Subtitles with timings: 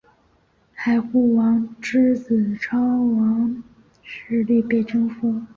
[0.73, 3.63] 海护王之子超日王
[4.01, 5.43] 势力被征服。